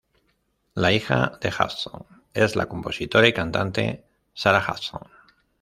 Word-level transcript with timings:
La 0.73 0.91
hija 0.91 1.37
de 1.41 1.49
Hudson 1.49 2.03
es 2.33 2.55
la 2.55 2.65
compositora 2.65 3.27
y 3.27 3.33
cantante 3.33 4.03
Sarah 4.33 4.65
Hudson. 4.67 5.03